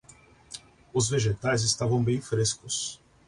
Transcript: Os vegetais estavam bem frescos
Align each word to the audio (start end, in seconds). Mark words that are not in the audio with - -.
Os 0.91 1.07
vegetais 1.11 1.61
estavam 1.63 2.03
bem 2.03 2.19
frescos 2.19 2.99